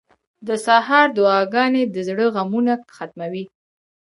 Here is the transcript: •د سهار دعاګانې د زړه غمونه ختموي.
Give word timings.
•د 0.47 0.49
سهار 0.65 1.07
دعاګانې 1.17 1.83
د 1.87 1.95
زړه 2.07 2.25
غمونه 2.35 2.73
ختموي. 2.95 3.45